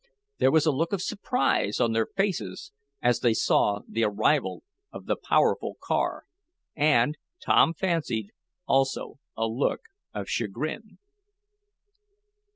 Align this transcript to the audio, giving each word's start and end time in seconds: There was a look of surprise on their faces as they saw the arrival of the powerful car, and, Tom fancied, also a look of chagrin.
There 0.39 0.49
was 0.49 0.65
a 0.65 0.71
look 0.71 0.93
of 0.93 1.01
surprise 1.03 1.79
on 1.79 1.91
their 1.91 2.07
faces 2.07 2.71
as 3.03 3.19
they 3.19 3.35
saw 3.35 3.81
the 3.87 4.03
arrival 4.05 4.63
of 4.91 5.05
the 5.05 5.15
powerful 5.15 5.77
car, 5.79 6.23
and, 6.75 7.19
Tom 7.39 7.75
fancied, 7.75 8.31
also 8.65 9.19
a 9.37 9.45
look 9.45 9.81
of 10.11 10.27
chagrin. 10.27 10.97